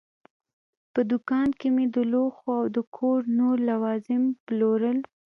[0.93, 4.99] په دوکان کې مې د لوښو او د کور نور لوازم پلورل.